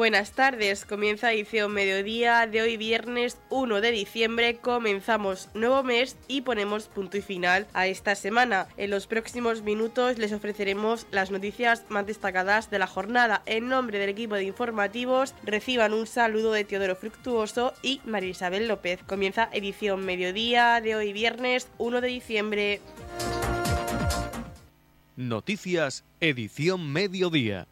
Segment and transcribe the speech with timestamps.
[0.00, 6.40] Buenas tardes, comienza edición mediodía de hoy viernes 1 de diciembre, comenzamos nuevo mes y
[6.40, 8.66] ponemos punto y final a esta semana.
[8.78, 13.42] En los próximos minutos les ofreceremos las noticias más destacadas de la jornada.
[13.44, 18.68] En nombre del equipo de informativos reciban un saludo de Teodoro Fructuoso y María Isabel
[18.68, 19.00] López.
[19.06, 22.80] Comienza edición mediodía de hoy viernes 1 de diciembre.
[25.16, 27.68] Noticias, edición mediodía.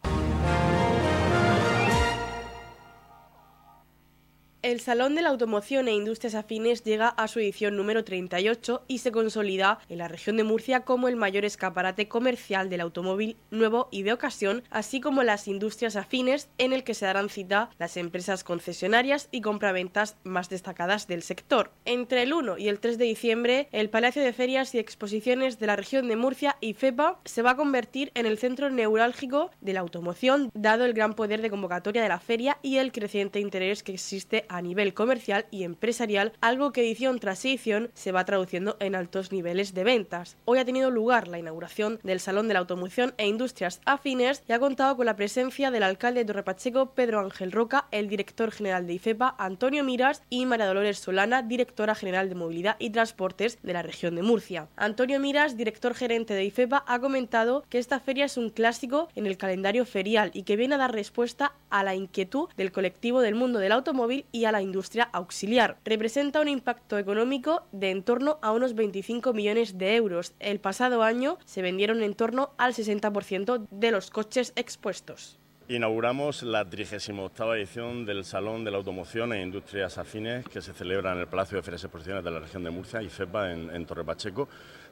[4.60, 8.98] El Salón de la Automoción e Industrias Afines llega a su edición número 38 y
[8.98, 13.86] se consolida en la región de Murcia como el mayor escaparate comercial del automóvil nuevo
[13.92, 17.96] y de ocasión, así como las industrias afines en el que se darán cita las
[17.96, 21.70] empresas concesionarias y compraventas más destacadas del sector.
[21.84, 25.68] Entre el 1 y el 3 de diciembre, el Palacio de Ferias y Exposiciones de
[25.68, 29.74] la región de Murcia y FEPA se va a convertir en el centro neurálgico de
[29.74, 33.84] la automoción, dado el gran poder de convocatoria de la feria y el creciente interés
[33.84, 38.76] que existe a nivel comercial y empresarial, algo que edición tras edición se va traduciendo
[38.80, 40.36] en altos niveles de ventas.
[40.44, 44.52] Hoy ha tenido lugar la inauguración del Salón de la Automoción e Industrias Afines y
[44.52, 48.86] ha contado con la presencia del alcalde de Torrepacheco, Pedro Ángel Roca, el director general
[48.86, 53.72] de IFEPA, Antonio Miras, y María Dolores Solana, directora general de Movilidad y Transportes de
[53.72, 54.68] la región de Murcia.
[54.76, 59.26] Antonio Miras, director gerente de IFEPA, ha comentado que esta feria es un clásico en
[59.26, 63.34] el calendario ferial y que viene a dar respuesta a la inquietud del colectivo del
[63.34, 65.78] mundo del automóvil y a la industria auxiliar.
[65.84, 70.34] Representa un impacto económico de en torno a unos 25 millones de euros.
[70.40, 75.38] El pasado año se vendieron en torno al 60% de los coches expuestos.
[75.70, 81.12] Inauguramos la 38 edición del Salón de la Automoción e Industrias Afines que se celebra
[81.12, 83.70] en el Palacio de Ferias y Exposiciones de la región de Murcia y FEPA en,
[83.74, 84.48] en Torre Pacheco.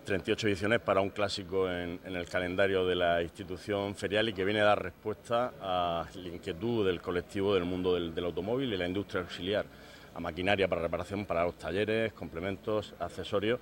[0.06, 4.60] 38 ediciones para un clásico en, el calendario de la institución ferial y que viene
[4.60, 9.22] a dar respuesta a la inquietud del colectivo del mundo del, automóvil y la industria
[9.22, 9.66] auxiliar,
[10.14, 13.58] a maquinaria para reparación para los talleres, complementos, accesorios.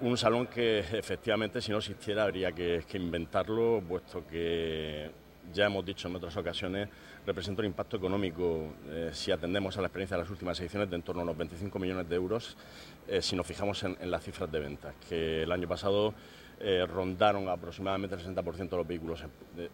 [0.00, 5.10] Un salón que efectivamente si no existiera habría que, que inventarlo, puesto que
[5.52, 6.88] ya hemos dicho en otras ocasiones,
[7.26, 10.96] representa un impacto económico, eh, si atendemos a la experiencia de las últimas ediciones, de
[10.96, 12.56] en torno a unos 25 millones de euros,
[13.08, 16.14] eh, si nos fijamos en, las cifras de ventas, que el año pasado
[16.60, 19.24] eh, rondaron aproximadamente el 60% de los vehículos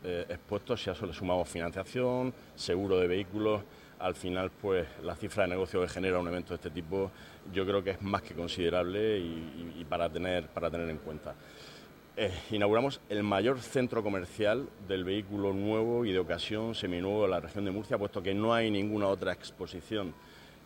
[0.03, 3.63] expuestos, si a eso le sumamos financiación, seguro de vehículos,
[3.99, 7.11] al final pues la cifra de negocio que genera un evento de este tipo
[7.53, 11.35] yo creo que es más que considerable y, para, tener, para tener en cuenta.
[12.19, 17.41] Eh, inauguramos el mayor centro comercial del vehículo nuevo y de ocasión seminuevo de la
[17.41, 20.15] región de Murcia, puesto que no hay ninguna otra exposición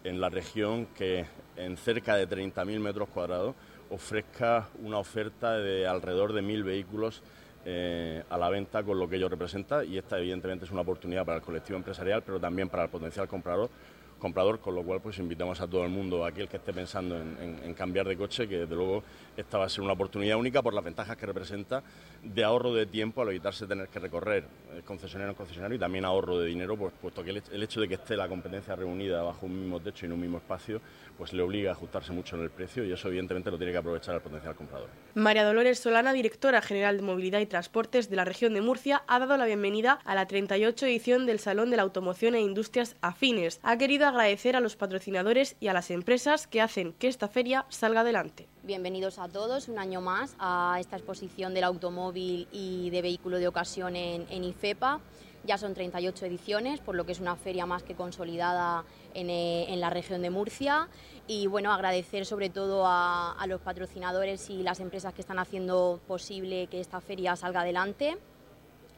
[0.05, 3.57] en la región que en cerca de 30.000 metros cuadrados
[3.91, 7.21] ofrezca una oferta de alrededor de 1.000 vehículos
[7.65, 9.85] eh, a la venta con lo que ello representa.
[9.85, 13.27] Y esta evidentemente es una oportunidad para el colectivo empresarial, pero también para el potencial
[13.27, 13.71] comprador
[14.21, 17.75] comprador, con lo cual pues invitamos a todo el mundo, aquel que esté pensando en,
[17.75, 19.03] cambiar de coche, que desde luego
[19.37, 21.83] esta va a ser una oportunidad única por las ventajas que representa
[22.23, 26.05] de ahorro de tiempo al evitarse tener que recorrer eh, concesionario en concesionario y también
[26.05, 29.47] ahorro de dinero, pues, puesto que el, hecho de que esté la competencia reunida bajo
[29.47, 30.81] un mismo techo y en un mismo espacio,
[31.17, 33.79] pues le obliga a ajustarse mucho en el precio y eso evidentemente lo tiene que
[33.79, 34.89] aprovechar el potencial comprador.
[35.15, 39.19] María Dolores Solana, directora general de Movilidad y Transportes de la región de Murcia, ha
[39.19, 43.61] dado la bienvenida a la 38 edición del Salón de la Automoción e Industrias Afines.
[43.63, 47.65] Ha querido agradecer a los patrocinadores y a las empresas que hacen que esta feria
[47.69, 48.49] salga adelante.
[48.63, 53.49] Bienvenidos a todos un año más a esta exposición del automóvil y de vehículo de
[53.49, 55.01] ocasión en, IFEPA.
[55.45, 58.85] Ya son 38 ediciones, por lo que es una feria más que consolidada
[59.15, 60.89] en, eh, la región de Murcia.
[61.27, 65.99] Y bueno, agradecer sobre todo a, a los patrocinadores y las empresas que están haciendo
[66.07, 68.19] posible que esta feria salga adelante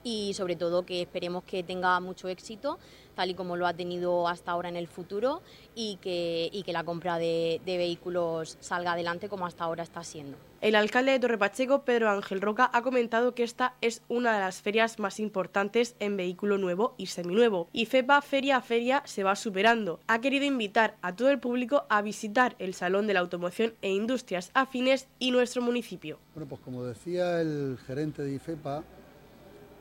[0.05, 2.79] y sobre todo que esperemos que tenga mucho éxito,
[3.15, 5.43] tal y como lo ha tenido hasta ahora en el futuro,
[5.75, 10.37] y que, que la compra de, vehículos salga adelante como hasta ahora está siendo.
[10.61, 14.63] El alcalde de Torrepacheco, Pedro Ángel Roca, ha comentado que esta es una de las
[14.63, 19.35] ferias más importantes en vehículo nuevo y seminuevo, y FEPA feria a feria se va
[19.35, 19.99] superando.
[20.07, 23.91] Ha querido invitar a todo el público a visitar el Salón de la Automoción e
[23.91, 26.19] Industrias Afines y nuestro municipio.
[26.35, 28.85] Bueno, pues como decía el gerente de IFEPA,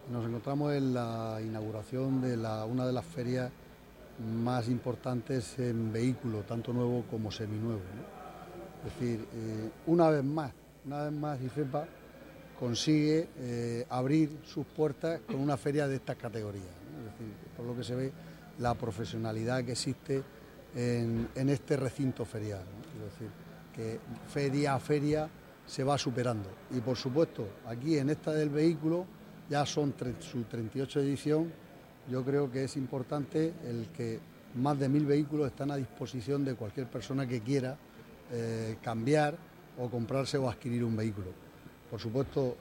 [0.09, 3.51] nos encontramos en la inauguración de una de las ferias
[4.44, 7.81] más importantes en vehículo, tanto nuevo como seminuevo.
[8.86, 10.51] Es decir, eh, una vez más,
[10.86, 11.86] una vez más IFEPA
[12.59, 16.65] consigue eh, abrir sus puertas con una feria de estas categorías.
[16.65, 18.12] Es decir, por lo que se ve,
[18.59, 20.24] la profesionalidad que existe
[20.75, 22.63] en, este recinto ferial.
[22.95, 23.30] Es decir,
[23.74, 25.30] que feria a feria
[25.65, 26.50] se va superando.
[26.71, 29.06] Y por supuesto, aquí en esta del vehículo,
[29.51, 31.51] ya son su 38 edición
[32.09, 34.19] yo creo que es importante el que
[34.56, 37.77] más de mil vehículos están a disposición de cualquier persona que quiera
[38.31, 39.36] eh, cambiar
[39.77, 41.27] o comprarse o adquirir un vehículo.
[41.89, 42.56] Por supuesto,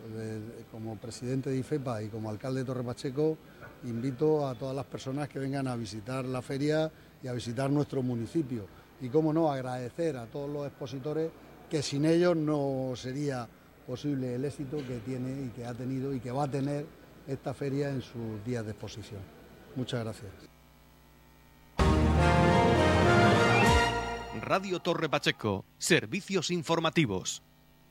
[0.72, 3.38] como presidente de IFEPA y como alcalde de Torre Pacheco,
[3.84, 6.90] invito a todas las personas que vengan a visitar la feria
[7.22, 8.66] y a visitar nuestro municipio.
[9.00, 11.30] Y cómo no, agradecer a todos los expositores
[11.70, 13.48] que sin ellos no sería
[13.90, 16.86] posible el éxito que tiene y que ha tenido y que va a tener
[17.26, 19.20] esta feria en sus días de exposición.
[19.74, 20.30] Muchas gracias.
[24.42, 27.42] Radio Torre Pacheco, servicios informativos.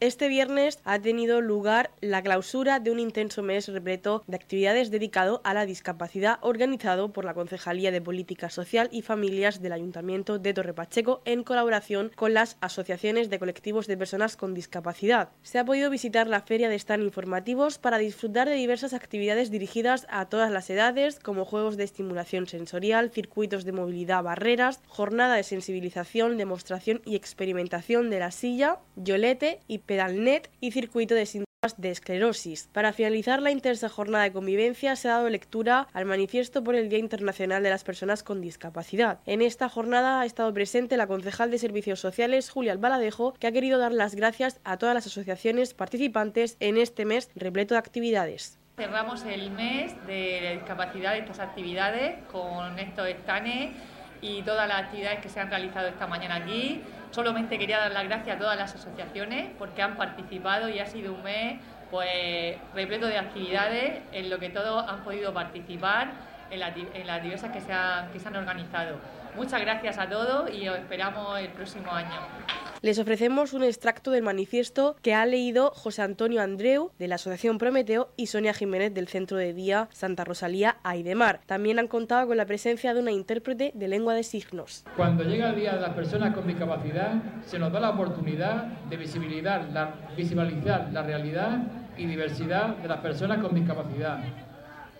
[0.01, 5.41] Este viernes ha tenido lugar la clausura de un intenso mes repleto de actividades dedicado
[5.43, 10.53] a la discapacidad organizado por la Concejalía de Política Social y Familias del Ayuntamiento de
[10.53, 15.31] Torre Pacheco en colaboración con las asociaciones de colectivos de personas con discapacidad.
[15.41, 20.07] Se ha podido visitar la feria de stand informativos para disfrutar de diversas actividades dirigidas
[20.09, 25.43] a todas las edades como juegos de estimulación sensorial, circuitos de movilidad barreras, jornada de
[25.43, 31.89] sensibilización, demostración y experimentación de la silla, yolete y Pedalnet y Circuito de Síntomas de
[31.89, 32.69] Esclerosis.
[32.71, 36.89] Para finalizar la intensa jornada de convivencia se ha dado lectura al manifiesto por el
[36.89, 39.17] Día Internacional de las Personas con Discapacidad.
[39.25, 43.51] En esta jornada ha estado presente la concejal de Servicios Sociales, Julia Albaladejo, que ha
[43.51, 48.59] querido dar las gracias a todas las asociaciones participantes en este mes repleto de actividades.
[48.77, 53.71] Cerramos el mes de discapacidad de estas actividades con estos estanes
[54.21, 56.83] y todas las actividades que se han realizado esta mañana aquí.
[57.11, 61.13] Solamente quería dar las gracias a todas las asociaciones porque han participado y ha sido
[61.13, 66.11] un mes pues repleto de actividades en lo que todos han podido participar
[66.51, 68.97] en, las diversas que se, han, que se han organizado.
[69.35, 72.19] Muchas gracias a todos y os esperamos el próximo año.
[72.81, 77.57] Les ofrecemos un extracto del manifiesto que ha leído José Antonio Andreu de la Asociación
[77.57, 81.41] Prometeo y Sonia Jiménez del Centro de Día Santa Rosalía Aidemar.
[81.45, 84.85] También han contado con la presencia de una intérprete de lengua de signos.
[84.95, 87.15] Cuando llega el Día de las Personas con Discapacidad,
[87.45, 91.59] se nos da la oportunidad de visibilizar la, visibilizar la realidad
[91.97, 94.23] y diversidad de las personas con discapacidad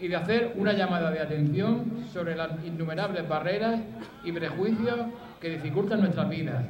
[0.02, 3.80] y de hacer una llamada de atención sobre las innumerables barreras
[4.26, 5.00] y prejuicios
[5.40, 6.66] que dificultan nuestras vidas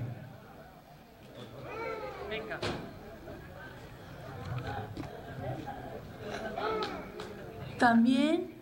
[7.78, 8.56] También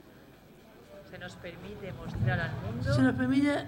[1.10, 3.66] se nos permite mostrar al mundo, se nos permite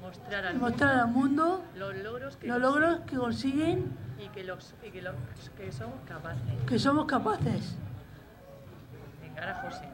[0.00, 4.42] mostrar al, mostrar mundo, al mundo los logros que, los logros que consiguen y que,
[4.42, 5.14] los, y que, los,
[5.56, 6.64] que somos capaces.
[6.66, 7.76] Que somos capaces.
[9.22, 9.88] Venga, ahora José.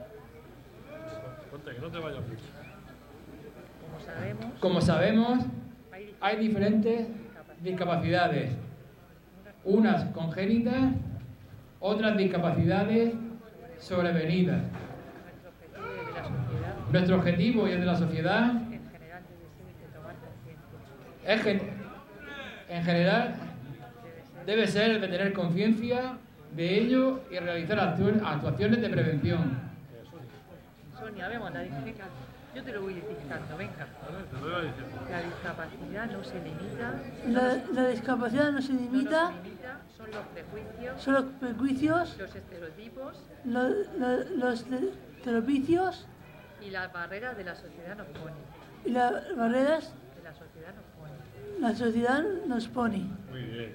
[1.50, 2.20] Ponte, que no te vayas
[3.82, 5.44] Como sabemos, Como sabemos
[6.20, 7.08] hay diferentes
[7.60, 8.52] discapacidades.
[9.66, 10.92] Unas congénitas,
[11.80, 13.14] otras discapacidades
[13.80, 14.62] sobrevenidas.
[16.92, 18.52] Nuestro objetivo y el de la sociedad
[21.26, 21.46] es
[22.68, 23.34] en general
[24.46, 26.16] debe ser el de tener conciencia
[26.54, 29.58] de ello y realizar actuaciones de prevención.
[30.96, 31.64] Sonia, vemos la
[32.56, 33.86] yo te lo voy dictando, venga.
[35.10, 36.94] La discapacidad no se limita.
[37.28, 39.30] La, la discapacidad no se limita.
[39.30, 41.02] No se limita son los prejuicios.
[41.02, 42.16] Son los prejuicios.
[42.18, 43.22] Los estereotipos.
[43.44, 46.06] Lo, lo, los estereotipos.
[46.66, 48.34] Y las barreras de la sociedad nos pone.
[48.86, 51.60] Y las barreras que la sociedad nos pone.
[51.60, 53.04] La sociedad nos pone.
[53.30, 53.74] Muy bien.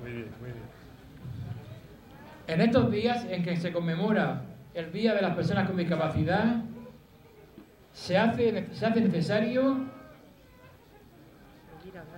[0.00, 0.68] Muy bien, muy bien.
[2.46, 4.42] En estos días en que se conmemora
[4.74, 6.62] el Día de las Personas con Discapacidad,
[7.98, 9.76] se hace, se hace necesario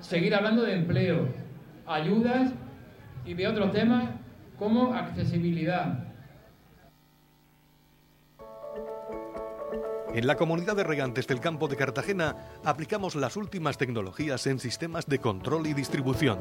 [0.00, 1.28] seguir hablando de empleo,
[1.86, 2.52] ayudas
[3.24, 4.10] y de otros temas
[4.58, 6.04] como accesibilidad.
[10.12, 15.06] En la comunidad de regantes del campo de Cartagena aplicamos las últimas tecnologías en sistemas
[15.06, 16.40] de control y distribución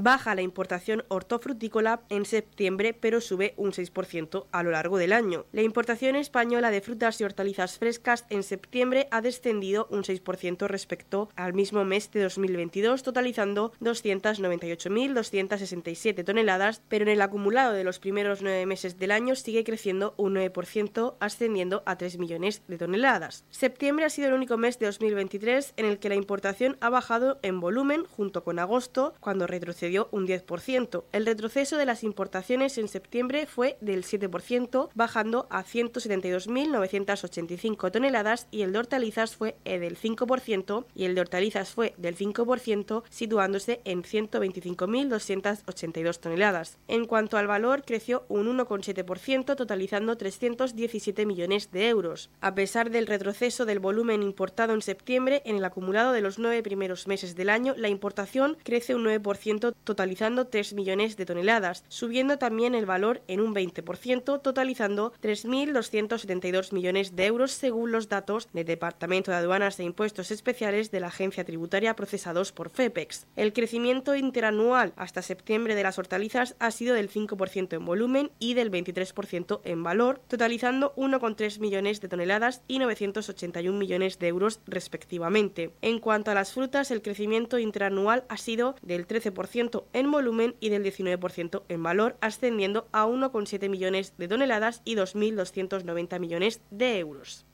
[0.00, 5.44] Baja la importación hortofrutícola en septiembre, pero sube un 6% a lo largo del año.
[5.50, 11.30] La importación española de frutas y hortalizas frescas en septiembre ha descendido un 6% respecto
[11.34, 18.40] al mismo mes de 2022, totalizando 298.267 toneladas, pero en el acumulado de los primeros
[18.40, 23.44] nueve meses del año sigue creciendo un 9%, ascendiendo a 3 millones de toneladas.
[23.50, 27.40] Septiembre ha sido el único mes de 2023 en el que la importación ha bajado
[27.42, 31.04] en volumen junto con agosto, cuando retrocedió un 10%.
[31.12, 38.62] El retroceso de las importaciones en septiembre fue del 7%, bajando a 172.985 toneladas y
[38.62, 44.02] el de hortalizas fue del 5% y el de hortalizas fue del 5%, situándose en
[44.02, 46.78] 125.282 toneladas.
[46.88, 52.30] En cuanto al valor, creció un 1,7%, totalizando 317 millones de euros.
[52.40, 56.62] A pesar del retroceso del volumen importado en septiembre, en el acumulado de los nueve
[56.62, 62.38] primeros meses del año, la importación crece un 9%, totalizando 3 millones de toneladas, subiendo
[62.38, 68.66] también el valor en un 20%, totalizando 3.272 millones de euros según los datos del
[68.66, 73.26] Departamento de Aduanas e Impuestos Especiales de la Agencia Tributaria procesados por FEPEX.
[73.36, 78.54] El crecimiento interanual hasta septiembre de las hortalizas ha sido del 5% en volumen y
[78.54, 85.72] del 23% en valor, totalizando 1,3 millones de toneladas y 981 millones de euros respectivamente.
[85.82, 90.68] En cuanto a las frutas, el crecimiento interanual ha sido del 13% en volumen y
[90.70, 97.44] del 19% en valor, ascendiendo a 1,7 millones de toneladas y 2.290 millones de euros.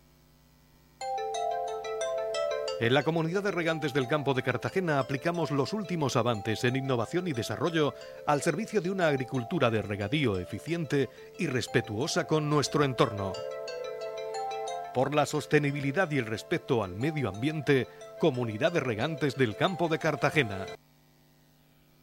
[2.80, 7.28] En la comunidad de regantes del campo de Cartagena aplicamos los últimos avances en innovación
[7.28, 7.94] y desarrollo
[8.26, 13.32] al servicio de una agricultura de regadío eficiente y respetuosa con nuestro entorno.
[14.92, 17.86] Por la sostenibilidad y el respeto al medio ambiente,
[18.20, 20.66] Comunidad de Regantes del Campo de Cartagena.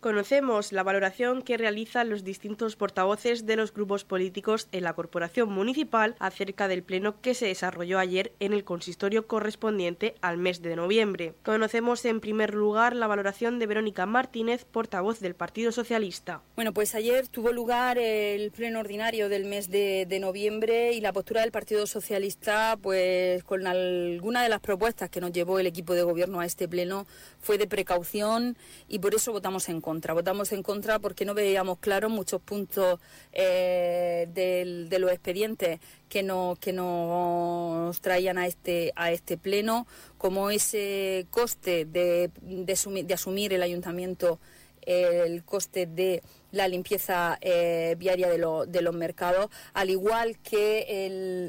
[0.02, 5.54] Conocemos la valoración que realizan los distintos portavoces de los grupos políticos en la Corporación
[5.54, 10.76] Municipal acerca del pleno que se desarrolló ayer en el consistorio correspondiente al mes de
[10.76, 11.36] noviembre.
[11.44, 16.42] Conocemos en primer lugar la valoración de Verónica Martínez, portavoz del Partido Socialista.
[16.56, 21.14] Bueno, pues ayer tuvo lugar el pleno ordinario del mes de, de noviembre y la
[21.14, 25.94] postura del Partido Socialista, pues con alguna de las propuestas que nos llevó el equipo
[25.94, 27.06] de gobierno a este pleno,
[27.40, 29.91] fue de precaución y por eso votamos en contra.
[30.00, 33.00] Votamos en contra porque no veíamos claro muchos puntos
[33.34, 40.50] eh, de los expedientes que, no, que nos traían a este, a este pleno, como
[40.52, 44.40] ese coste de, de, asumir el ayuntamiento
[44.86, 46.22] el coste de
[46.52, 51.06] la limpieza eh, viaria de, los mercados, al igual que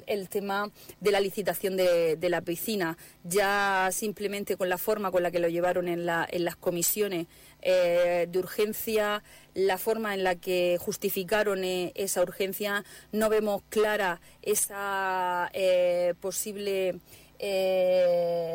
[0.06, 0.70] el, tema
[1.00, 2.96] de la licitación de, la piscina.
[3.24, 7.26] Ya simplemente con la forma con la que lo llevaron en, la, en las comisiones
[7.60, 9.22] eh, de urgencia,
[9.54, 15.50] la forma en la que justificaron eh, esa urgencia, no vemos clara esa
[16.20, 17.00] posible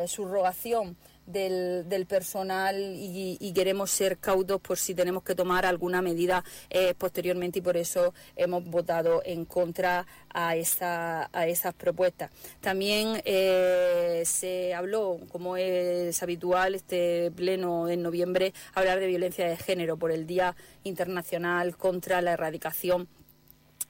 [0.07, 0.95] subrogación
[1.27, 7.59] del, personal y, queremos ser cautos por si tenemos que tomar alguna medida eh, posteriormente
[7.59, 12.31] y por eso hemos votado en contra a, esa, a esas propuestas.
[12.61, 19.57] También eh, se habló, como es habitual, este pleno en noviembre, hablar de violencia de
[19.57, 23.07] género por el Día Internacional contra la Erradicación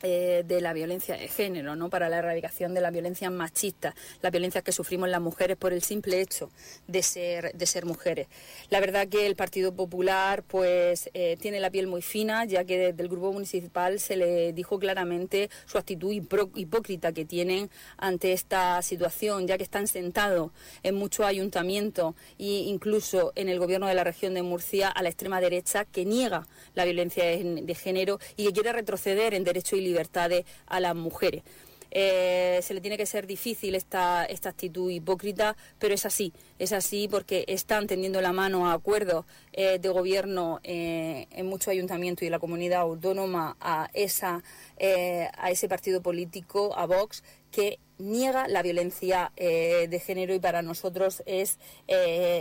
[0.03, 1.89] eh, de la violencia de género, ¿no?
[1.89, 5.81] para la erradicación de la violencia machista, la violencia que sufrimos las mujeres por el
[5.81, 6.51] simple hecho
[6.87, 8.27] de ser, de ser mujeres.
[8.69, 12.77] La verdad que el Partido Popular pues eh, tiene la piel muy fina, ya que
[12.77, 18.81] desde el Grupo Municipal se le dijo claramente su actitud hipócrita que tienen ante esta
[18.81, 20.51] situación, ya que están sentados
[20.83, 25.09] en muchos ayuntamientos e incluso en el Gobierno de la región de Murcia a la
[25.09, 29.86] extrema derecha que niega la violencia de, género y que quiere retroceder en derecho y
[29.87, 31.43] libertades a las mujeres.
[31.91, 36.73] Eh, se le tiene que ser difícil esta, esta actitud hipócrita, pero es así, es
[36.73, 42.23] así porque están tendiendo la mano a acuerdos eh, de gobierno eh, en muchos ayuntamientos
[42.23, 44.43] y la comunidad autónoma a, esa,
[44.79, 51.23] a ese partido político, a Vox, que niega la violencia de género y para nosotros
[51.25, 51.57] es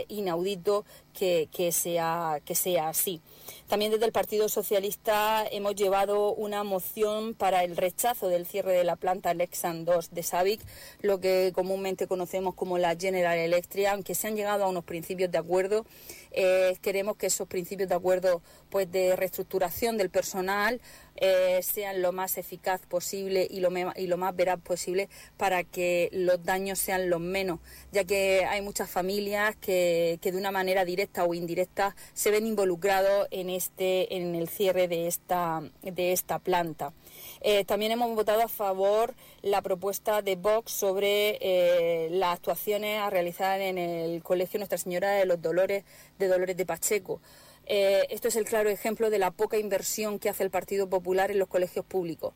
[0.09, 0.85] inaudito
[1.15, 3.23] que, que, sea, que sea así.
[3.69, 8.85] También desde el Partido Socialista hemos llevado una moción para el rechazo del cierre de
[8.85, 10.61] la planta Lexan 2 de Savic,
[11.01, 15.33] lo que comúnmente conocemos como la General Electric, aunque se han llegado a unos principios
[15.33, 15.85] de acuerdo.
[16.31, 20.81] Eh, queremos que esos principios de acuerdo pues, de reestructuración del personal
[21.17, 25.09] eh, sean lo más eficaz posible y lo, y lo más veraz posible
[25.39, 30.51] para que los daños sean los menos, ya que hay muchas familias que, de una
[30.51, 36.13] manera directa o indirecta se ven involucrados en este en el cierre de esta de
[36.13, 36.93] esta planta.
[37.41, 43.11] Eh, también hemos votado a favor la propuesta de Vox sobre eh, las actuaciones a
[43.11, 45.85] realizar en el Colegio Nuestra Señora de los Dolores
[46.19, 47.21] de Dolores de Pacheco.
[47.67, 51.31] Eh, esto es el claro ejemplo de la poca inversión que hace el Partido Popular
[51.31, 52.33] en los colegios públicos.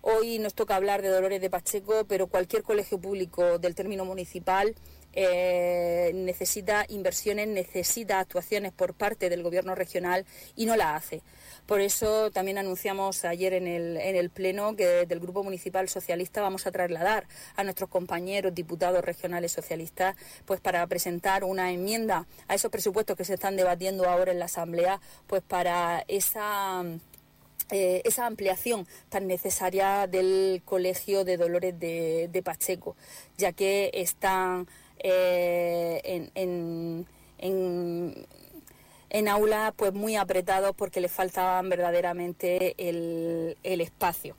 [0.00, 4.74] Hoy nos toca hablar de Dolores de Pacheco, pero cualquier colegio público del término municipal
[5.12, 10.24] eh, necesita inversiones, necesita actuaciones por parte del Gobierno regional
[10.56, 11.22] y no la hace.
[11.66, 16.42] Por eso también anunciamos ayer en el, en el Pleno que desde Grupo Municipal Socialista
[16.42, 17.26] vamos a trasladar
[17.56, 23.24] a nuestros compañeros diputados regionales socialistas pues para presentar una enmienda a esos presupuestos que
[23.24, 26.84] se están debatiendo ahora en la Asamblea, pues para esa
[27.70, 32.96] eh, esa ampliación tan necesaria del Colegio de Dolores de, Pacheco,
[33.38, 34.68] ya que están
[35.02, 37.06] eh, en,
[37.38, 44.36] en, aula pues muy apretados porque les faltaban verdaderamente el, el espacio.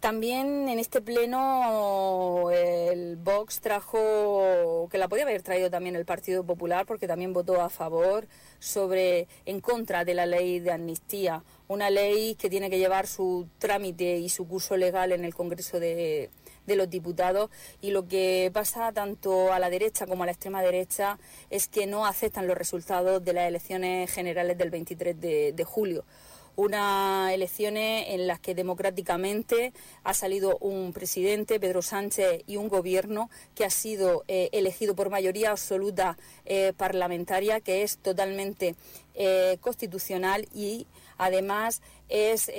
[0.00, 6.44] También en este pleno el Vox trajo, que la podía haber traído también el Partido
[6.44, 8.26] Popular, porque también votó a favor,
[8.58, 13.48] sobre en contra de la ley de amnistía, una ley que tiene que llevar su
[13.58, 16.30] trámite y su curso legal en el Congreso de,
[16.74, 21.18] los Diputados y lo que pasa tanto a la derecha como a la extrema derecha
[21.50, 26.04] es que no aceptan los resultados de las elecciones generales del 23 de julio.
[26.56, 33.28] Unas elecciones en las que democráticamente ha salido un presidente, Pedro Sánchez, y un gobierno
[33.54, 38.74] que ha sido eh, elegido por mayoría absoluta eh, parlamentaria, que es totalmente
[39.14, 40.86] eh, constitucional y
[41.18, 42.50] además es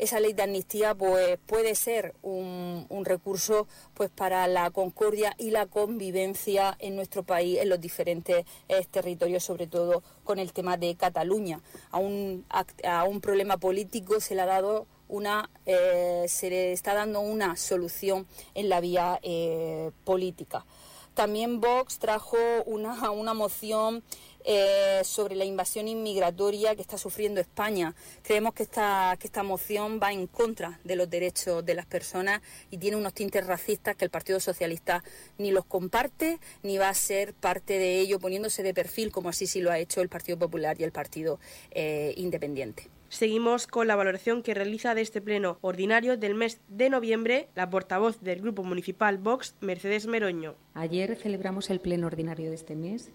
[0.00, 5.66] esa ley de amnistía pues puede ser un, recurso pues para la concordia y la
[5.66, 10.94] convivencia en nuestro país en los diferentes eh, territorios sobre todo con el tema de
[10.94, 11.60] Cataluña.
[11.90, 12.44] A un,
[12.84, 17.56] a, un problema político se le ha dado una eh, se le está dando una
[17.56, 20.64] solución en la vía eh, política.
[21.14, 24.02] También Vox trajo una, una moción
[24.44, 27.94] eh, sobre la invasión inmigratoria que está sufriendo España.
[28.22, 32.40] Creemos que esta, que esta moción va en contra de los derechos de las personas
[32.70, 35.02] y tiene unos tintes racistas que el Partido Socialista
[35.38, 39.46] ni los comparte ni va a ser parte de ello poniéndose de perfil como así
[39.46, 41.38] sí lo ha hecho el Partido Popular y el Partido
[41.70, 42.88] eh, Independiente.
[43.10, 47.68] Seguimos con la valoración que realiza de este pleno ordinario del mes de noviembre la
[47.68, 50.54] portavoz del Grupo Municipal Vox, Mercedes Meroño.
[50.74, 53.10] Ayer celebramos el pleno ordinario de este mes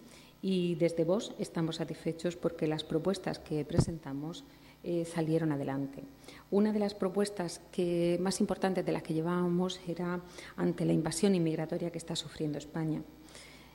[0.45, 4.43] y desde vos estamos satisfechos porque las propuestas que presentamos
[4.84, 6.03] eh, salieron adelante.
[6.51, 10.21] Una de las propuestas que, más importantes de las que llevábamos era
[10.55, 13.01] ante la invasión inmigratoria que está sufriendo España.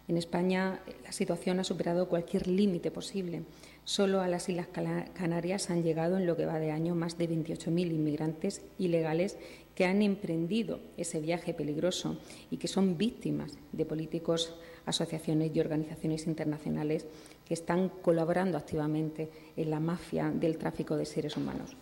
[0.07, 3.43] En España eh, la situación ha superado cualquier límite posible.
[3.83, 7.29] Solo a las Islas Canarias han llegado en lo que va de año más de
[7.29, 9.39] 28.000 inmigrantes ilegales
[9.75, 12.17] que han emprendido ese viaje peligroso
[12.49, 14.55] y que son víctimas de políticos
[14.87, 17.07] asociaciones y organizaciones internacionales
[17.47, 21.77] que están colaborando activamente en la mafia del tráfico de seres humanos.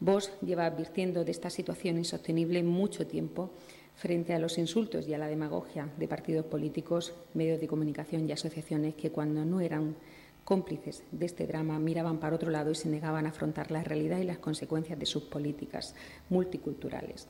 [0.00, 3.50] Vos lleva advirtiendo de esta situación insostenible mucho tiempo
[3.96, 8.32] frente a los insultos y a la demagogia de partidos políticos, medios de comunicación y
[8.32, 9.96] asociaciones que cuando no eran
[10.44, 14.18] cómplices de este drama miraban para otro lado y se negaban a afrontar la realidad
[14.18, 15.94] y las consecuencias de sus políticas
[16.30, 17.28] multiculturales.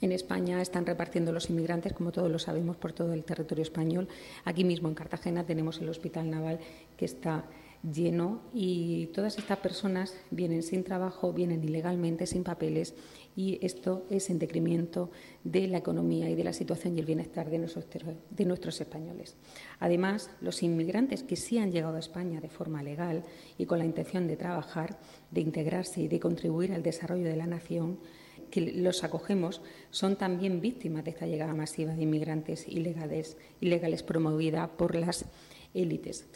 [0.00, 4.08] En España están repartiendo los inmigrantes, como todos lo sabemos, por todo el territorio español.
[4.44, 6.60] Aquí mismo en Cartagena tenemos el Hospital Naval
[6.96, 7.46] que está
[7.82, 12.94] lleno y todas estas personas vienen sin trabajo, vienen ilegalmente, sin papeles
[13.36, 15.10] y esto es en decremento
[15.44, 17.84] de la economía y de la situación y el bienestar de nuestros,
[18.30, 19.36] de nuestros españoles.
[19.78, 23.24] Además, los inmigrantes que sí han llegado a España de forma legal
[23.58, 24.98] y con la intención de trabajar,
[25.30, 27.98] de integrarse y de contribuir al desarrollo de la nación,
[28.50, 34.68] que los acogemos son también víctimas de esta llegada masiva de inmigrantes ilegales, ilegales promovida
[34.76, 35.26] por las
[35.74, 36.26] élites.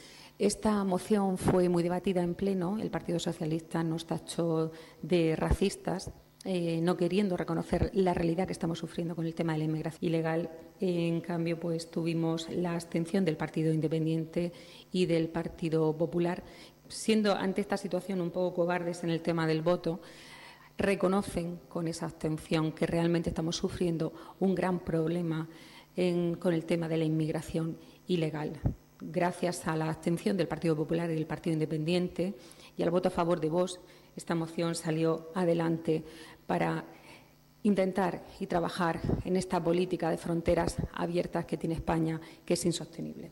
[0.41, 2.79] Esta moción fue muy debatida en pleno.
[2.81, 6.11] El Partido Socialista nos tachó de racistas,
[6.47, 10.09] eh, no queriendo reconocer la realidad que estamos sufriendo con el tema de la inmigración
[10.09, 10.51] ilegal.
[10.81, 14.53] En cambio, pues tuvimos la abstención del Partido Independiente
[14.91, 16.43] y del Partido Popular,
[16.89, 20.01] siendo ante esta situación un poco cobardes en el tema del voto
[20.81, 25.49] reconocen con esa abstención que realmente estamos sufriendo un gran problema
[26.39, 28.59] con el tema de la inmigración ilegal.
[29.01, 32.35] Gracias a la abstención del Partido Popular y del Partido Independiente
[32.77, 33.81] y al voto a favor de vos,
[34.17, 36.05] esta moción salió adelante
[36.47, 36.85] para
[37.63, 43.31] intentar y trabajar en esta política de fronteras abiertas que tiene España, que es insostenible.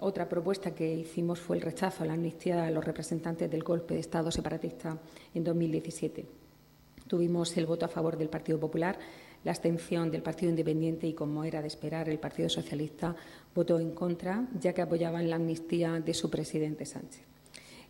[0.00, 3.94] Otra propuesta que hicimos fue el rechazo a la amnistía a los representantes del golpe
[3.94, 4.98] de Estado separatista
[5.34, 6.41] en 2017.
[7.12, 8.98] Tuvimos el voto a favor del Partido Popular,
[9.44, 13.14] la abstención del Partido Independiente y, como era de esperar, el Partido Socialista
[13.54, 17.31] votó en contra, ya que apoyaban la amnistía de su presidente Sánchez.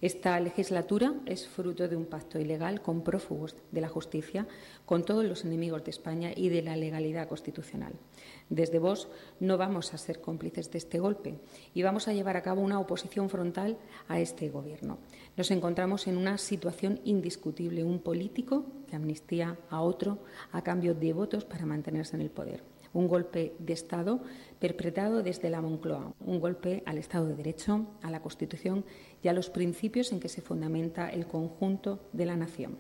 [0.02, 4.48] Esta legislatura es fruto de un pacto ilegal con prófugos de la justicia,
[4.84, 7.92] con todos los enemigos de España y de la legalidad constitucional.
[8.50, 9.06] Desde Vox
[9.38, 11.38] no vamos a ser cómplices de este golpe
[11.72, 14.98] y vamos a llevar a cabo una oposición frontal a este Gobierno.
[15.36, 20.18] Nos encontramos en una situación indiscutible, un político que amnistía a otro
[20.50, 24.20] a cambio de votos para mantenerse en el poder un golpe de Estado
[24.58, 28.84] perpetrado desde la Moncloa, un golpe al Estado de Derecho, a la Constitución
[29.22, 32.78] y a los principios en que se fundamenta el conjunto de la nación.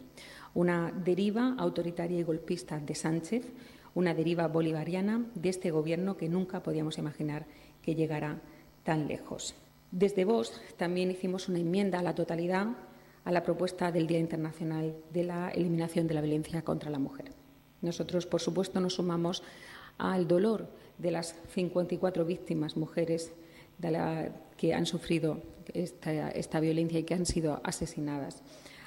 [0.54, 3.52] Una deriva autoritaria y golpista de Sánchez,
[3.94, 7.46] una deriva bolivariana de este Gobierno que nunca podíamos imaginar
[7.82, 8.40] que llegara
[8.84, 9.54] tan lejos.
[9.90, 12.68] Desde Vox también hicimos una enmienda a la totalidad
[13.24, 17.32] a la propuesta del Día Internacional de la Eliminación de la Violencia contra la Mujer.
[17.80, 19.42] Nosotros, por supuesto, nos sumamos
[19.98, 23.32] al dolor de las 54 víctimas mujeres
[24.56, 25.40] que han sufrido
[25.74, 28.42] esta, violencia y que han sido asesinadas,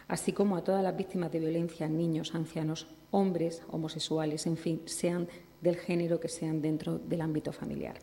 [0.08, 5.28] así como a todas las víctimas de violencia, niños, ancianos, hombres, homosexuales, en fin, sean
[5.62, 7.98] del género que sean dentro del ámbito familiar.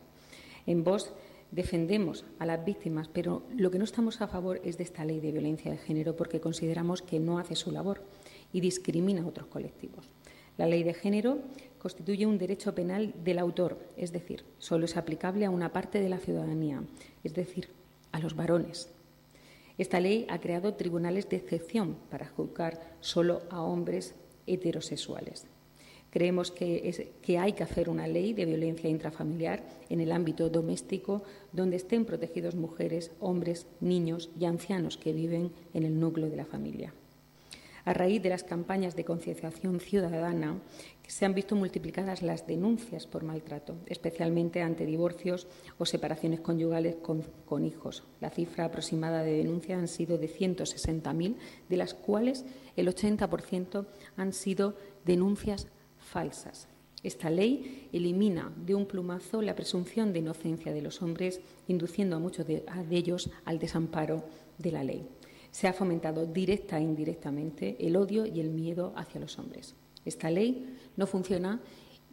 [0.65, 1.13] En Vox
[1.51, 5.19] defendemos a las víctimas, pero lo que no estamos a favor es de esta ley
[5.19, 8.01] de violencia de género porque consideramos que no hace su labor
[8.51, 10.09] y discrimina a otros colectivos.
[10.57, 11.39] La ley de género
[11.83, 16.07] constituye un derecho penal del autor, es decir, solo es aplicable a una parte de
[16.07, 16.81] la ciudadanía,
[17.25, 17.67] es decir,
[18.13, 18.89] a los varones.
[19.77, 24.15] Esta ley ha creado tribunales de excepción para juzgar solo a hombres
[24.47, 25.45] heterosexuales.
[26.09, 31.75] Creemos que, hay que hacer una ley de violencia intrafamiliar en el ámbito doméstico donde
[31.75, 36.93] estén protegidos mujeres, hombres, niños y ancianos que viven en el núcleo de la familia.
[37.85, 40.55] A raíz de las campañas de concienciación ciudadana
[41.07, 47.65] se han visto multiplicadas las denuncias por maltrato, especialmente ante divorcios o separaciones conyugales con,
[47.65, 48.03] hijos.
[48.21, 51.35] La cifra aproximada de denuncias han sido de 160.000,
[51.69, 53.85] de las cuales el 80%
[54.15, 56.67] han sido denuncias falsas.
[57.03, 62.19] Esta ley elimina de un plumazo la presunción de inocencia de los hombres, induciendo a
[62.19, 64.23] muchos de ellos al desamparo
[64.57, 65.07] de la ley.
[65.51, 69.75] Se ha fomentado directa e indirectamente el odio y el miedo hacia los hombres.
[70.05, 71.61] Esta ley no funciona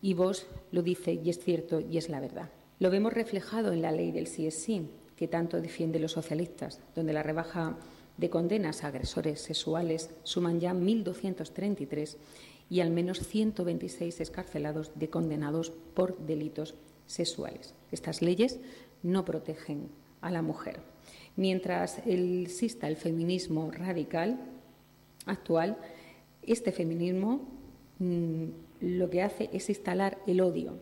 [0.03, 2.51] y vos lo dice y es cierto y es la verdad.
[2.79, 7.23] Lo vemos reflejado en la ley del CSI, que tanto defienden los socialistas, donde la
[7.23, 7.77] rebaja
[8.17, 12.17] de condenas a agresores sexuales suman ya 1.233
[12.71, 16.75] y al menos 126 escarcelados de condenados por delitos
[17.07, 17.75] sexuales.
[17.91, 18.61] Estas leyes
[19.03, 19.89] no protegen
[20.21, 20.81] a la mujer.
[21.37, 24.39] Mientras exista el feminismo radical
[25.27, 25.77] actual,
[26.43, 27.60] este feminismo
[28.01, 28.47] Mm,
[28.81, 30.79] lo que hace es instalar el odio.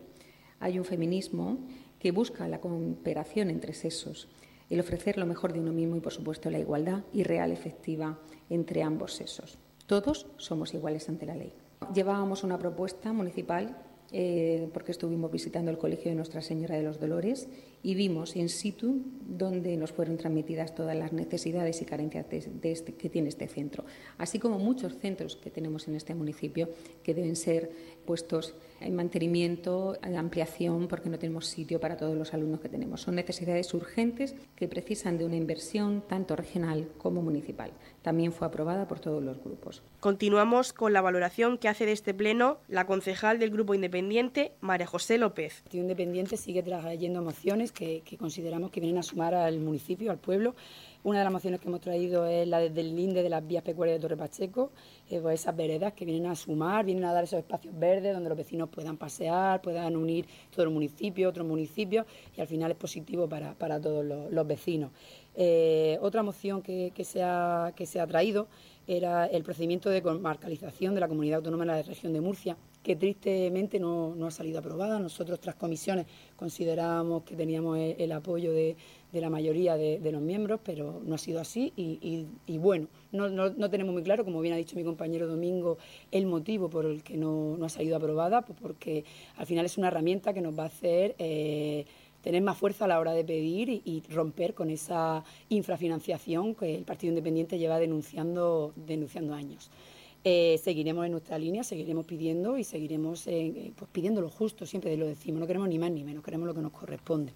[0.60, 1.58] Hay un feminismo
[1.98, 4.28] que busca la cooperación entre sexos,
[4.70, 8.20] el ofrecer lo mejor de uno mismo y, por supuesto, la igualdad y real efectiva
[8.48, 9.58] entre ambos sexos.
[9.86, 11.52] Todos somos iguales ante la ley.
[11.92, 13.76] Llevábamos una propuesta municipal
[14.12, 17.48] eh, porque estuvimos visitando el Colegio de Nuestra Señora de los Dolores
[17.82, 22.26] y vimos in situ donde nos fueron transmitidas todas las necesidades y carencias
[22.62, 23.84] este, que tiene este centro,
[24.16, 26.68] así como muchos centros que tenemos en este municipio
[27.02, 27.70] que deben ser
[28.04, 33.02] puestos en mantenimiento, en ampliación, porque no tenemos sitio para todos los alumnos que tenemos.
[33.02, 37.70] Son necesidades urgentes que precisan de una inversión tanto regional como municipal.
[38.02, 39.82] También fue aprobada por todos los grupos.
[40.00, 44.86] Continuamos con la valoración que hace de este pleno la concejal del Grupo Independiente, María
[44.86, 45.62] José López.
[45.72, 50.54] El Independiente sigue trayendo mociones que, consideramos que vienen a sumar al municipio, al pueblo.
[51.04, 53.98] Una de las mociones que hemos traído es la del linde de las vías pecuarias
[53.98, 54.70] de Torre Pacheco,
[55.08, 58.28] eh, pues esas veredas que vienen a sumar, vienen a dar esos espacios verdes donde
[58.28, 62.04] los vecinos puedan pasear, puedan unir todo el municipio, otros municipios
[62.36, 64.90] y al final es positivo para, todos los, vecinos.
[65.36, 68.48] Eh, otra moción que, se ha, que se ha traído
[68.88, 72.56] era el procedimiento de comarcalización de la comunidad autónoma de la región de Murcia,
[72.88, 74.98] que tristemente no, ha salido aprobada.
[74.98, 78.76] Nosotros, tras comisiones, considerábamos que teníamos el, apoyo de,
[79.12, 81.70] la mayoría de, los miembros, pero no ha sido así.
[81.76, 85.76] Y, bueno, no, tenemos muy claro, como bien ha dicho mi compañero Domingo,
[86.10, 89.04] el motivo por el que no, ha salido aprobada, pues porque
[89.36, 91.14] al final es una herramienta que nos va a hacer.
[91.18, 91.84] Eh,
[92.22, 96.84] tener más fuerza a la hora de pedir y, romper con esa infrafinanciación que el
[96.84, 99.70] Partido Independiente lleva denunciando, denunciando años.
[100.24, 104.96] Eh, seguiremos en nuestra línea, seguiremos pidiendo y seguiremos eh, pues pidiendo lo justo, siempre
[104.96, 107.32] lo decimos, no queremos ni más ni menos, queremos lo que nos corresponde.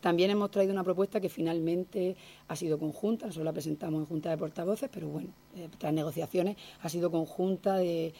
[0.00, 2.16] También hemos traído una propuesta que finalmente
[2.48, 6.56] ha sido conjunta, nosotros la presentamos en Junta de Portavoces, pero bueno, eh, tras negociaciones
[6.80, 8.12] ha sido conjunta del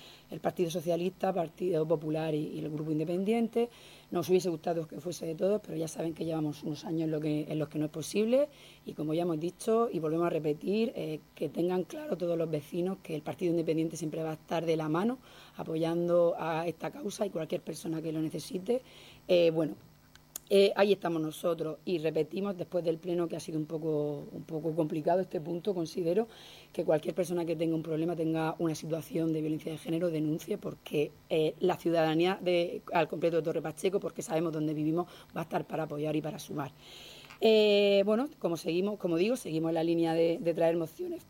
[0.43, 3.71] Partido Socialista, Partido Popular y, el Grupo Independiente.
[4.11, 7.13] Nos hubiese gustado que fuese de todos, pero ya saben que llevamos unos años en,
[7.13, 8.49] lo que, en los que no es posible
[8.85, 12.51] y como ya hemos dicho y volvemos a repetir, eh, que tengan claro todos los
[12.51, 15.19] vecinos que el Partido Independiente siempre va a estar de la mano
[15.57, 18.83] apoyando a esta causa y cualquier persona que lo necesite.
[19.29, 19.77] Eh, bueno,
[20.53, 24.43] eh, ahí estamos nosotros y repetimos después del pleno que ha sido un poco, un
[24.43, 25.73] poco complicado este punto.
[25.73, 26.27] Considero
[26.73, 30.59] que cualquier persona que tenga un problema, tenga una situación de violencia de género, denuncie
[30.59, 35.43] porque eh, la ciudadanía de, al completo de Torre Pacheco, porque sabemos dónde vivimos, va
[35.43, 36.73] a estar para apoyar y para sumar.
[37.41, 41.27] Eh, bueno, como seguimos, como digo, seguimos en la línea de, traer mociones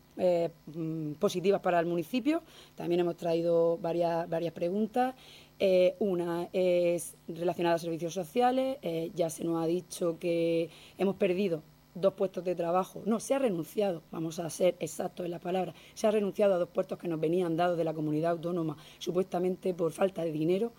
[0.65, 2.41] mm, positivas para el municipio.
[2.73, 5.13] También hemos traído varias, varias preguntas
[5.63, 8.79] eh, una es relacionada a servicios sociales.
[8.81, 11.61] Eh, ya se nos ha dicho que hemos perdido
[11.93, 13.03] dos puestos de trabajo.
[13.05, 16.57] No, se ha renunciado, vamos a ser exactos en la palabra, se ha renunciado a
[16.57, 20.73] dos puestos que nos venían dados de la comunidad autónoma, supuestamente por falta de dinero.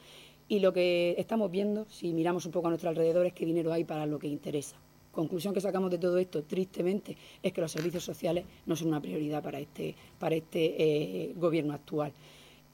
[0.49, 3.73] Y lo que estamos viendo, si miramos un poco a nuestro alrededor, es que dinero
[3.73, 4.75] hay para lo que interesa.
[5.13, 9.01] Conclusión que sacamos de todo esto, tristemente, es que los servicios sociales no son una
[9.01, 12.13] prioridad para este, para este eh, gobierno actual.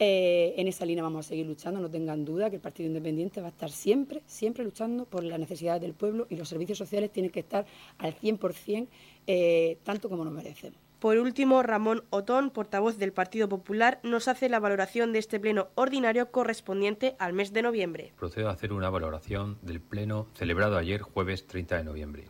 [0.01, 3.41] Eh, en esa línea vamos a seguir luchando, no tengan duda que el Partido Independiente
[3.41, 7.11] va a estar siempre, siempre luchando por las necesidades del pueblo y los servicios sociales
[7.11, 7.67] tienen que estar
[7.99, 8.87] al 100%,
[9.27, 10.79] eh, tanto como nos merecemos.
[11.01, 15.69] Por último, Ramón Otón, portavoz del Partido Popular, nos hace la valoración de este pleno
[15.75, 18.13] ordinario correspondiente al mes de noviembre.
[18.19, 22.25] Procedo a hacer una valoración del pleno celebrado ayer jueves 30 de noviembre.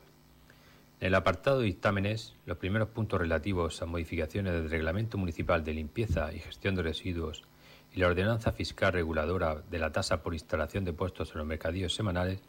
[1.00, 5.74] En el apartado de dictámenes, los primeros puntos relativos a modificaciones del Reglamento Municipal de
[5.74, 7.44] Limpieza y Gestión de Residuos
[7.92, 11.94] y la ordenanza fiscal reguladora de la tasa por instalación de puestos en los mercadillos
[11.94, 12.40] semanales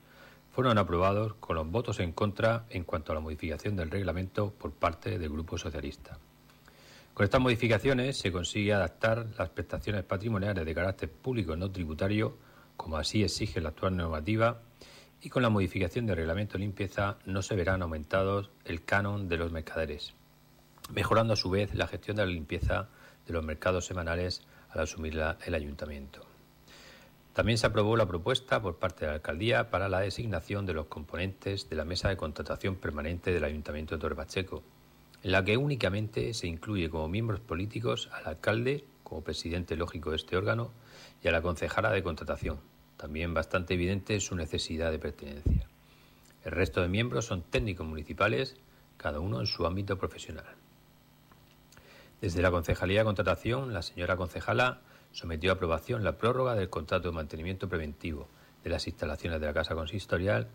[0.52, 4.74] fueron aprobados con los votos en contra en cuanto a la modificación del reglamento por
[4.74, 6.18] parte del Grupo Socialista.
[7.14, 12.38] Con estas modificaciones se consigue adaptar las prestaciones patrimoniales de carácter público no tributario,
[12.78, 14.62] como así exige la actual normativa,
[15.22, 19.38] y con la modificación del reglamento de limpieza no se verán aumentados el canon de
[19.38, 20.14] los mercaderes,
[20.94, 22.88] mejorando a su vez la gestión de la limpieza
[23.28, 26.26] de los mercados semanales al asumirla el ayuntamiento.
[27.34, 30.88] También se aprobó la propuesta por parte de la alcaldía para la designación de los
[30.88, 34.64] componentes de la mesa de contratación permanente del ayuntamiento de Torre Pacheco,
[35.24, 40.18] en la que únicamente se incluye como miembros políticos al alcalde como presidente lógico de
[40.18, 40.72] este órgano
[41.24, 42.60] y a la concejala de contratación,
[42.98, 45.68] también bastante evidente su necesidad de pertenencia.
[46.44, 48.56] El resto de miembros son técnicos municipales,
[48.98, 50.59] cada uno en su ámbito profesional.
[52.22, 57.10] Desde la Concejalía de Contratación, la señora concejala sometió a aprobación la prórroga del contrato
[57.10, 58.28] de mantenimiento preventivo
[58.64, 60.48] de las instalaciones de la Casa Consistorial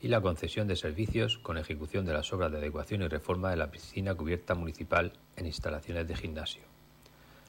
[0.00, 3.56] y la concesión de servicios con ejecución de las obras de adecuación y reforma de
[3.56, 6.62] la piscina cubierta municipal en instalaciones de gimnasio.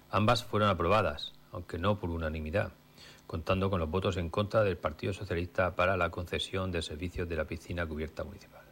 [0.09, 2.71] Ambas fueron aprobadas, aunque no por unanimidad,
[3.27, 7.35] contando con los votos en contra del Partido Socialista para la concesión de servicios de
[7.35, 8.63] la piscina cubierta municipal.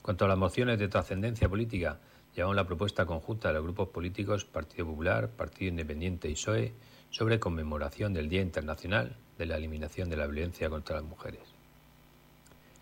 [0.00, 1.98] Cuanto a las mociones de trascendencia política
[2.36, 6.74] llevamos la propuesta conjunta de los grupos políticos Partido Popular, Partido Independiente y PSOE
[7.08, 11.40] sobre conmemoración del Día Internacional de la Eliminación de la Violencia contra las Mujeres.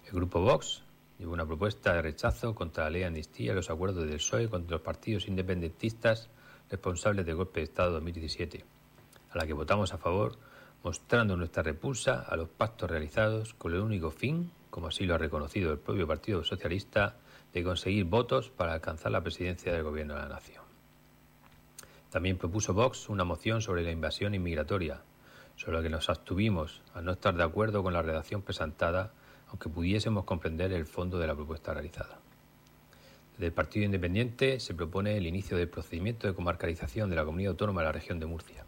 [0.06, 0.82] El grupo Vox
[1.20, 4.48] llevó una propuesta de rechazo contra la ley de amnistía y los acuerdos del PSOE
[4.48, 6.28] contra los partidos independentistas
[6.68, 8.64] responsables del golpe de Estado 2017,
[9.30, 10.36] a la que votamos a favor,
[10.82, 15.18] mostrando nuestra repulsa a los pactos realizados con el único fin, como así lo ha
[15.18, 17.18] reconocido el propio Partido Socialista,
[17.54, 20.64] de conseguir votos para alcanzar la presidencia del Gobierno de la Nación.
[22.10, 25.02] También propuso Vox una moción sobre la invasión inmigratoria,
[25.56, 29.12] sobre la que nos abstuvimos al no estar de acuerdo con la redacción presentada,
[29.48, 32.18] aunque pudiésemos comprender el fondo de la propuesta realizada.
[33.32, 37.50] Desde el Partido Independiente se propone el inicio del procedimiento de comarcalización de la comunidad
[37.50, 38.64] autónoma de la región de Murcia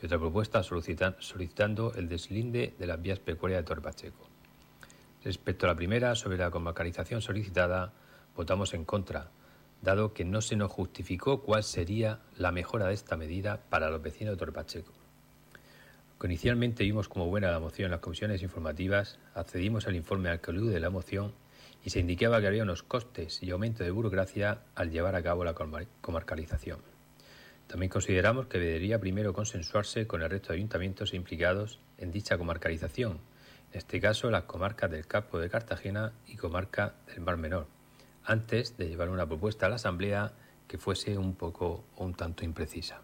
[0.00, 4.28] y otra propuesta solicitando el deslinde de las vías pecuarias de Torre Pacheco.
[5.24, 7.92] Respecto a la primera, sobre la comarcalización solicitada,
[8.36, 9.30] votamos en contra,
[9.82, 14.02] dado que no se nos justificó cuál sería la mejora de esta medida para los
[14.02, 14.92] vecinos de Torpacheco.
[16.10, 20.72] Aunque inicialmente vimos como buena la moción en las comisiones informativas, accedimos al informe alcalde
[20.72, 21.34] de la moción
[21.84, 25.44] y se indicaba que había unos costes y aumento de burocracia al llevar a cabo
[25.44, 25.54] la
[26.00, 26.80] comarcalización.
[27.66, 33.20] También consideramos que debería primero consensuarse con el resto de ayuntamientos implicados en dicha comarcalización,
[33.72, 37.66] en este caso las comarcas del Campo de Cartagena y comarca del Mar Menor,
[38.26, 40.32] antes de llevar una propuesta a la Asamblea
[40.66, 43.00] que fuese un poco o un tanto imprecisa.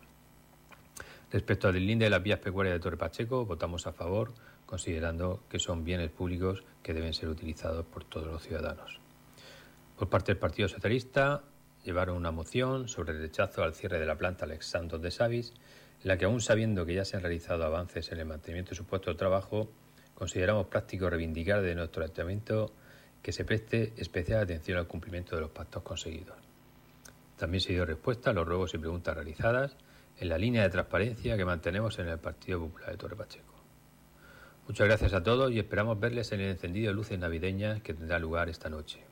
[1.30, 4.34] Respecto al deslinde de las vías pecuarias de Torre Pacheco, votamos a favor,
[4.66, 8.98] considerando que son bienes públicos que deben ser utilizados por todos los ciudadanos.
[9.96, 11.44] Por parte del Partido Socialista,
[11.84, 15.54] llevaron una moción sobre el rechazo al cierre de la planta Alex Santos de Savis,
[16.02, 18.76] en la que, aún sabiendo que ya se han realizado avances en el mantenimiento de
[18.76, 19.70] su puesto de trabajo,
[20.14, 22.72] consideramos práctico reivindicar de nuestro ayuntamiento
[23.22, 26.36] que se preste especial atención al cumplimiento de los pactos conseguidos.
[27.36, 29.76] También se dio respuesta a los ruegos y preguntas realizadas
[30.18, 33.54] en la línea de transparencia que mantenemos en el Partido Popular de Torre Pacheco.
[34.68, 38.18] Muchas gracias a todos y esperamos verles en el encendido de luces navideñas que tendrá
[38.18, 39.11] lugar esta noche.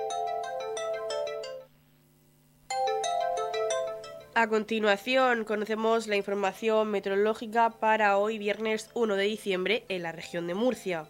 [4.33, 10.47] A continuación, conocemos la información meteorológica para hoy, viernes 1 de diciembre, en la región
[10.47, 11.05] de Murcia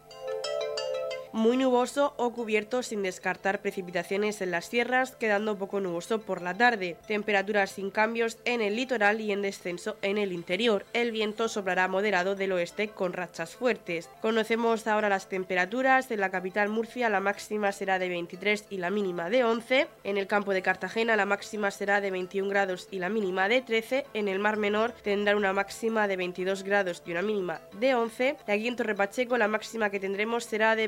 [1.34, 6.54] muy nuboso o cubierto sin descartar precipitaciones en las sierras, quedando poco nuboso por la
[6.54, 6.98] tarde.
[7.08, 10.86] Temperaturas sin cambios en el litoral y en descenso en el interior.
[10.94, 14.10] El viento soplará moderado del oeste con rachas fuertes.
[14.22, 16.10] Conocemos ahora las temperaturas.
[16.12, 19.88] En la capital Murcia la máxima será de 23 y la mínima de 11.
[20.04, 23.62] En el campo de Cartagena la máxima será de 21 grados y la mínima de
[23.62, 24.06] 13.
[24.14, 28.38] En el Mar Menor tendrá una máxima de 22 grados y una mínima de 11.
[28.48, 30.88] Y aquí en Torre Pacheco la máxima que tendremos será de